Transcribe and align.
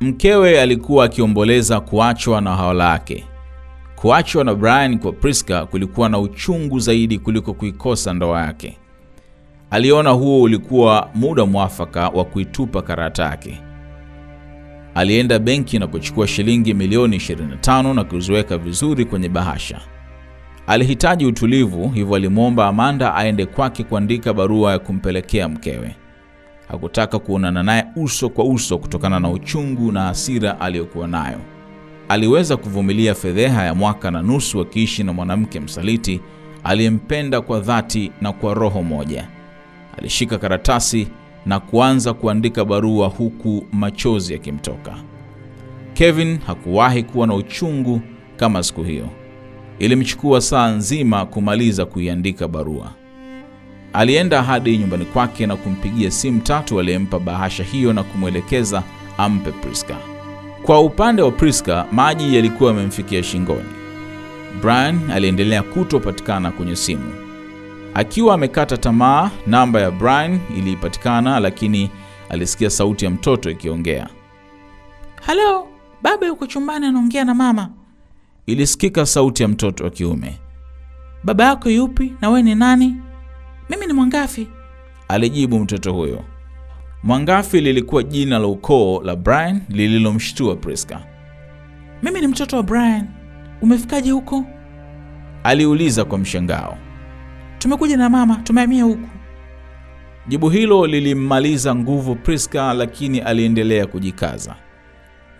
Mkewe 0.00 0.60
alikuwa 0.60 1.04
akiomboleza 1.04 1.80
kuachwa 1.80 2.40
na 2.40 2.56
hawala 2.56 2.90
yake. 2.90 3.24
Kuachwa 3.96 4.44
na 4.44 4.54
Brian 4.54 4.98
kwa 4.98 5.12
Priska 5.12 5.66
kulikuwa 5.66 6.08
na 6.08 6.18
uchungu 6.18 6.78
zaidi 6.78 7.18
kuliko 7.18 7.54
kuikosa 7.54 8.12
ndoa 8.14 8.40
yake. 8.40 8.78
Aliona 9.70 10.10
huo 10.10 10.42
ulikuwa 10.42 11.10
muda 11.14 11.46
mwafaka 11.46 12.08
wa 12.08 12.24
kuitupa 12.24 12.82
karata 12.82 13.24
yake. 13.24 13.60
Alienda 14.94 15.38
benki 15.38 15.78
na 15.78 15.86
kuchukua 15.86 16.26
shilingi 16.26 16.74
milioni 16.74 17.16
25 17.16 17.94
na 17.94 18.04
kuziweka 18.04 18.58
vizuri 18.58 19.04
kwenye 19.04 19.28
bahasha. 19.28 19.80
Alihitaji 20.66 21.26
utulivu, 21.26 21.88
hivyo 21.88 22.16
alimwomba 22.16 22.66
Amanda 22.68 23.14
aende 23.14 23.46
kwake 23.46 23.84
kuandika 23.84 24.32
barua 24.34 24.72
ya 24.72 24.78
kumpelekea 24.78 25.48
mkewe. 25.48 25.96
Hakutaka 26.68 27.18
kuonana 27.18 27.62
naye 27.62 27.84
uso 27.96 28.28
kwa 28.28 28.44
uso 28.44 28.78
kutokana 28.78 29.20
na 29.20 29.30
uchungu 29.30 29.92
na 29.92 30.02
hasira 30.02 30.60
aliyokuwa 30.60 31.08
nayo. 31.08 31.38
Aliweza 32.08 32.56
kuvumilia 32.56 33.14
fedheha 33.14 33.64
ya 33.64 33.74
mwaka 33.74 34.10
na 34.10 34.22
nusu 34.22 34.60
akiishi 34.60 35.02
na 35.04 35.12
mwanamke 35.12 35.60
msaliti 35.60 36.20
aliyempenda 36.64 37.40
kwa 37.40 37.60
dhati 37.60 38.12
na 38.20 38.32
kwa 38.32 38.54
roho 38.54 38.82
moja. 38.82 39.28
Alishika 39.98 40.38
karatasi 40.38 41.08
na 41.46 41.60
kuanza 41.60 42.12
kuandika 42.14 42.64
barua 42.64 43.08
huku 43.08 43.66
machozi 43.72 44.32
yakimtoka. 44.32 44.94
Kevin 45.94 46.38
hakuwahi 46.46 47.02
kuwa 47.02 47.26
na 47.26 47.34
uchungu 47.34 48.00
kama 48.36 48.62
siku 48.62 48.82
hiyo. 48.82 49.08
Ilimchukua 49.78 50.40
saa 50.40 50.68
nzima 50.70 51.26
kumaliza 51.26 51.86
kuiandika 51.86 52.48
barua. 52.48 52.90
Alienda 53.94 54.42
hadi 54.42 54.78
nyumbani 54.78 55.04
kwake 55.04 55.46
na 55.46 55.56
kumpigia 55.56 56.10
simu 56.10 56.40
Tatu 56.40 56.80
aliyempa 56.80 57.18
bahasha 57.18 57.62
hiyo 57.64 57.92
na 57.92 58.02
kumwelekeza 58.02 58.82
ampe 59.18 59.52
Priska. 59.52 59.96
Kwa 60.62 60.80
upande 60.80 61.22
wa 61.22 61.30
Priska, 61.30 61.86
maji 61.92 62.36
yalikuwa 62.36 62.70
yamemfikia 62.70 63.22
shingoni. 63.22 63.68
Brian 64.62 65.10
aliendelea 65.10 65.62
kutopatikana 65.62 66.50
kwenye 66.50 66.76
simu. 66.76 67.12
Akiwa 67.94 68.34
amekata 68.34 68.76
tamaa, 68.76 69.30
namba 69.46 69.80
ya 69.80 69.90
Brian 69.90 70.40
ilipatikana, 70.56 71.40
lakini 71.40 71.90
alisikia 72.30 72.70
sauti 72.70 73.04
ya 73.04 73.10
mtoto 73.10 73.50
ikiongea. 73.50 74.08
Halo, 75.26 75.68
baba 76.02 76.26
yuko 76.26 76.46
chumbani 76.46 76.86
anaongea 76.86 77.24
na 77.24 77.34
mama. 77.34 77.70
Ilisikika 78.46 79.06
sauti 79.06 79.42
ya 79.42 79.48
mtoto 79.48 79.84
wa 79.84 79.90
kiume. 79.90 80.38
Baba 81.24 81.44
yako 81.44 81.70
yupi 81.70 82.12
na 82.20 82.28
wewe 82.28 82.42
ni 82.42 82.54
nani? 82.54 82.96
Mimi 83.70 83.86
ni 83.86 83.92
Mwangafi. 83.92 84.48
Alijibu 85.08 85.58
mtoto 85.58 85.92
huyo. 85.92 86.24
Mwangafi 87.02 87.60
lilikuwa 87.60 88.02
jina 88.02 88.38
la 88.38 88.46
ukoo 88.46 89.02
la 89.02 89.16
Brian 89.16 89.60
lililomshtua 89.68 90.56
Priska. 90.56 91.00
Mimi 92.02 92.20
ni 92.20 92.26
mtoto 92.26 92.56
wa 92.56 92.62
Brian. 92.62 93.06
Umefikaje 93.62 94.10
huko? 94.10 94.44
Aliuliza 95.44 96.04
kwa 96.04 96.18
mshangao. 96.18 96.78
Tumekuja 97.58 97.96
na 97.96 98.10
mama, 98.10 98.36
tumehamia 98.36 98.84
huku. 98.84 99.08
Jibu 100.28 100.48
hilo 100.50 100.86
lilimmaliza 100.86 101.74
nguvu 101.74 102.14
Priska, 102.14 102.74
lakini 102.74 103.20
aliendelea 103.20 103.86
kujikaza. 103.86 104.56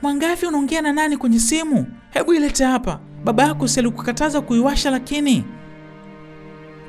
Mwangafi, 0.03 0.47
unaongea 0.47 0.83
na 0.83 0.93
nani 0.93 1.17
kwenye 1.17 1.39
simu? 1.39 1.87
Hebu 2.11 2.35
ilete 2.35 2.65
hapa. 2.65 3.01
Baba 3.25 3.43
yako 3.43 3.69
si 3.69 3.81
alikukataza 3.81 4.41
kuiwasha 4.41 4.91
lakini. 4.91 5.45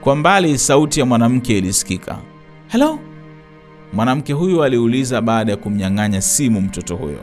Kwa 0.05 0.15
mbali 0.15 0.57
sauti 0.57 0.99
ya 0.99 1.05
mwanamke 1.05 1.57
ilisikika. 1.57 2.17
Halo? 2.67 2.99
Mwanamke 3.93 4.33
huyo 4.33 4.63
aliuliza 4.63 5.21
baada 5.21 5.51
ya 5.51 5.57
kumnyang'anya 5.57 6.21
simu 6.21 6.61
mtoto 6.61 6.95
huyo. 6.95 7.19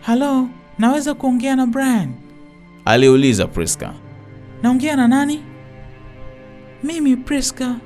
Halo, 0.00 0.48
naweza 0.78 1.14
kuongea 1.14 1.56
na 1.56 1.66
Brian? 1.66 2.08
Aliuliza 2.84 3.46
Priska. 3.46 3.92
Naongea 4.62 4.96
na 4.96 5.08
nani? 5.08 5.40
Mimi 6.84 7.16
Priska. 7.16 7.76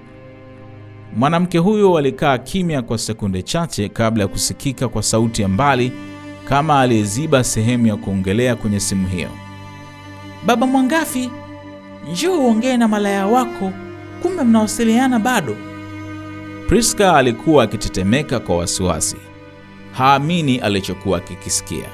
Mwanamke 1.17 1.59
huyo 1.59 1.97
alikaa 1.99 2.39
kimya 2.39 2.83
kwa 2.83 2.99
sekunde 2.99 3.43
chache 3.43 3.89
kabla 3.89 4.23
ya 4.23 4.29
kusikika 4.29 4.89
kwa 4.89 5.03
sauti 5.03 5.43
ya 5.43 5.49
mbali 5.49 5.93
kama 6.45 6.81
aliyeziba 6.81 7.45
sehemu 7.45 7.87
ya 7.87 7.97
kuongelea 7.97 8.57
kwenye 8.57 8.81
simu 8.81 9.09
hiyo. 9.09 9.31
Baba 10.47 10.67
Mwangafi, 10.67 11.31
njoo 12.11 12.39
uongee 12.41 12.77
na 12.77 12.89
malaya 12.89 13.27
wako. 13.27 13.73
Kumbe 14.23 14.43
mnawasiliana 14.43 15.19
bado? 15.19 15.57
Priska 16.69 17.17
alikuwa 17.17 17.65
akitetemeka 17.65 18.41
kwa 18.41 18.57
wasiwasi. 18.57 19.17
Haamini 19.93 20.59
alichokuwa 20.59 21.19
akikisikia. 21.19 21.89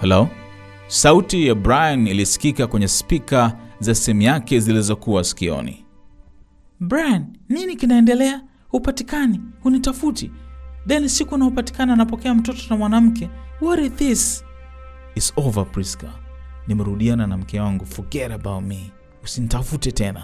Halo? 0.00 0.28
Sauti 0.86 1.46
ya 1.46 1.54
Brian 1.54 2.06
ilisikika 2.06 2.66
kwenye 2.66 2.88
spika 2.88 3.56
za 3.80 3.94
simu 3.94 4.22
yake 4.22 4.60
zilizokuwa 4.60 5.24
sikioni. 5.24 5.84
Brian, 6.80 7.26
nini 7.48 7.76
kinaendelea? 7.76 8.40
Hupatikani, 8.68 9.40
hunitafuti. 9.62 10.30
Then 10.86 11.08
siku 11.08 11.34
unaopatikana 11.34 11.92
anapokea 11.92 12.34
mtoto 12.34 12.58
na 12.70 12.76
mwanamke. 12.76 13.30
What 13.60 13.80
is 13.80 13.92
this? 13.92 14.44
It's 15.14 15.32
over 15.36 15.66
Priska. 15.72 16.06
Nimerudiana 16.66 17.26
na 17.26 17.36
mke 17.36 17.60
wangu. 17.60 17.86
Forget 17.86 18.32
about 18.32 18.64
me. 18.64 18.90
Usinitafute 19.26 19.92
tena. 19.92 20.22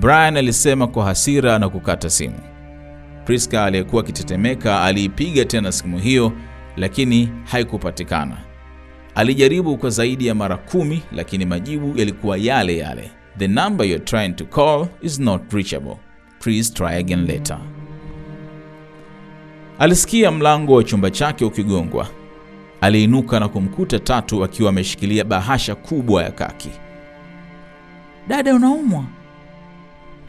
Brian 0.00 0.36
alisema 0.36 0.86
kwa 0.86 1.04
hasira 1.04 1.58
na 1.58 1.68
kukata 1.68 2.10
simu. 2.10 2.38
Priska 3.24 3.64
aliyekuwa 3.64 4.02
akitetemeka 4.02 4.82
aliipiga 4.82 5.44
tena 5.44 5.72
simu 5.72 5.98
hiyo, 5.98 6.32
lakini 6.76 7.28
haikupatikana. 7.44 8.36
Alijaribu 9.14 9.76
kwa 9.76 9.90
zaidi 9.90 10.26
ya 10.26 10.34
mara 10.34 10.56
kumi, 10.56 11.02
lakini 11.12 11.44
majibu 11.44 11.98
yalikuwa 11.98 12.36
yale 12.36 12.76
yale. 12.76 13.10
The 13.38 13.48
number 13.48 13.86
you're 13.86 14.04
trying 14.04 14.32
to 14.32 14.44
call 14.44 14.86
is 15.02 15.18
not 15.20 15.52
reachable. 15.52 15.96
Please 16.40 16.74
try 16.74 16.94
again 16.94 17.26
later. 17.26 17.58
Alisikia 19.78 20.30
mlango 20.30 20.74
wa 20.74 20.84
chumba 20.84 21.10
chake 21.10 21.44
ukigongwa. 21.44 22.06
Aliinuka 22.80 23.40
na 23.40 23.48
kumkuta 23.48 23.98
Tatu 23.98 24.44
akiwa 24.44 24.70
ameshikilia 24.70 25.24
bahasha 25.24 25.74
kubwa 25.74 26.22
ya 26.22 26.30
kaki. 26.30 26.70
Dada, 28.28 28.54
unaumwa? 28.54 29.04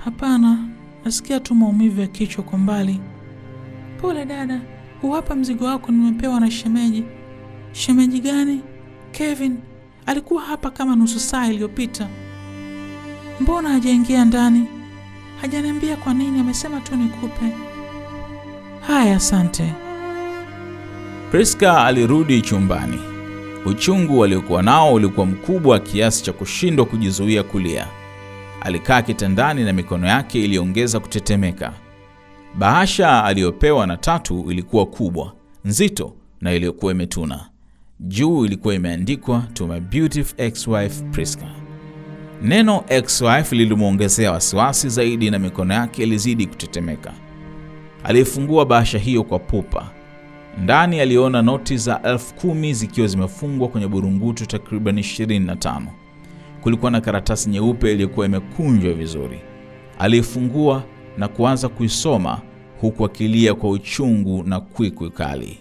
Hapana, 0.05 0.57
nasikia 1.05 1.39
tu 1.39 1.55
maumivu 1.55 2.01
ya 2.01 2.07
kichwa 2.07 2.43
kwa 2.43 2.57
mbali. 2.59 2.99
Pole 4.01 4.25
dada, 4.25 4.61
huwapa 5.01 5.35
mzigo 5.35 5.65
wako, 5.65 5.91
nimepewa 5.91 6.39
na 6.39 6.51
shemeji. 6.51 7.03
Shemeji 7.71 8.19
gani? 8.19 8.61
Kevin 9.11 9.57
alikuwa 10.05 10.41
hapa 10.41 10.71
kama 10.71 10.95
nusu 10.95 11.19
saa 11.19 11.47
iliyopita. 11.47 12.07
Mbona 13.39 13.69
hajaingia 13.69 14.25
ndani? 14.25 14.67
Hajaniambia 15.41 15.95
kwa 15.95 16.13
nini, 16.13 16.39
amesema 16.39 16.81
tu 16.81 16.95
nikupe. 16.95 17.51
Haya, 18.87 19.15
asante. 19.15 19.73
Priska 21.31 21.85
alirudi 21.85 22.41
chumbani. 22.41 22.99
Uchungu 23.65 24.23
aliokuwa 24.23 24.63
nao 24.63 24.93
ulikuwa 24.93 25.25
mkubwa 25.25 25.79
kiasi 25.79 26.23
cha 26.23 26.33
kushindwa 26.33 26.85
kujizuia 26.85 27.43
kulia. 27.43 27.87
Alikaa 28.61 29.01
kitandani 29.01 29.63
na 29.63 29.73
mikono 29.73 30.07
yake 30.07 30.43
iliongeza 30.45 30.99
kutetemeka. 30.99 31.73
Bahasha 32.57 33.23
aliyopewa 33.23 33.87
na 33.87 33.97
Tatu 33.97 34.51
ilikuwa 34.51 34.85
kubwa, 34.85 35.33
nzito 35.65 36.13
na 36.41 36.53
iliyokuwa 36.53 36.91
imetuna. 36.91 37.49
Juu 37.99 38.45
ilikuwa 38.45 38.73
imeandikwa 38.75 39.43
to 39.53 39.67
my 39.67 39.79
beautiful 39.79 40.41
ex-wife 40.45 41.03
Priska. 41.11 41.45
Neno 42.41 42.83
ex-wife 42.87 43.55
lilimwongezea 43.55 44.31
wasiwasi 44.31 44.89
zaidi 44.89 45.29
na 45.31 45.39
mikono 45.39 45.73
yake 45.73 46.03
ilizidi 46.03 46.45
kutetemeka. 46.47 47.13
Alifungua 48.03 48.65
bahasha 48.65 48.97
hiyo 48.97 49.23
kwa 49.23 49.39
pupa. 49.39 49.91
Ndani 50.57 50.99
aliona 50.99 51.41
noti 51.41 51.77
za 51.77 52.01
elfu 52.03 52.33
kumi 52.35 52.73
zikiwa 52.73 53.07
zimefungwa 53.07 53.67
kwenye 53.67 53.87
burungutu 53.87 54.45
takriban 54.45 54.97
25. 54.99 55.81
Kulikuwa 56.61 56.91
na 56.91 57.01
karatasi 57.01 57.49
nyeupe 57.49 57.91
iliyokuwa 57.91 58.25
imekunjwa 58.25 58.93
vizuri. 58.93 59.39
Aliifungua 59.99 60.83
na 61.17 61.27
kuanza 61.27 61.69
kuisoma 61.69 62.41
huku 62.81 63.05
akilia 63.05 63.53
kwa 63.53 63.69
uchungu 63.69 64.43
na 64.43 64.59
kwikwi 64.59 65.09
kali. 65.09 65.57